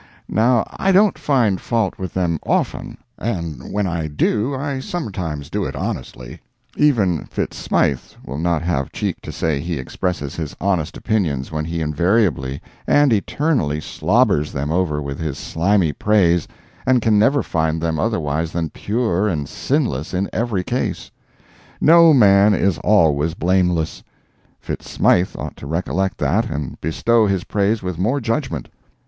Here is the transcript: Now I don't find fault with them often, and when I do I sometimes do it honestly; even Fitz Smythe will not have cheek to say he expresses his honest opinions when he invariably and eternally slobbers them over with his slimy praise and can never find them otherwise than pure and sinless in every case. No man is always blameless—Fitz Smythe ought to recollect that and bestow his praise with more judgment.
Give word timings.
Now 0.27 0.65
I 0.79 0.91
don't 0.91 1.15
find 1.15 1.61
fault 1.61 1.99
with 1.99 2.15
them 2.15 2.39
often, 2.43 2.97
and 3.19 3.71
when 3.71 3.85
I 3.85 4.07
do 4.07 4.55
I 4.55 4.79
sometimes 4.79 5.47
do 5.47 5.63
it 5.65 5.75
honestly; 5.75 6.41
even 6.75 7.25
Fitz 7.25 7.55
Smythe 7.57 7.99
will 8.25 8.39
not 8.39 8.63
have 8.63 8.91
cheek 8.91 9.21
to 9.21 9.31
say 9.31 9.59
he 9.59 9.77
expresses 9.77 10.35
his 10.35 10.55
honest 10.59 10.97
opinions 10.97 11.51
when 11.51 11.65
he 11.65 11.81
invariably 11.81 12.63
and 12.87 13.13
eternally 13.13 13.79
slobbers 13.79 14.51
them 14.51 14.71
over 14.71 15.03
with 15.03 15.19
his 15.19 15.37
slimy 15.37 15.93
praise 15.93 16.47
and 16.87 16.99
can 17.03 17.19
never 17.19 17.43
find 17.43 17.79
them 17.79 17.99
otherwise 17.99 18.53
than 18.53 18.71
pure 18.71 19.27
and 19.27 19.47
sinless 19.47 20.15
in 20.15 20.27
every 20.33 20.63
case. 20.63 21.11
No 21.79 22.11
man 22.11 22.55
is 22.55 22.79
always 22.79 23.35
blameless—Fitz 23.35 24.89
Smythe 24.89 25.35
ought 25.37 25.55
to 25.57 25.67
recollect 25.67 26.17
that 26.17 26.49
and 26.49 26.81
bestow 26.81 27.27
his 27.27 27.43
praise 27.43 27.83
with 27.83 27.99
more 27.99 28.19
judgment. 28.19 28.67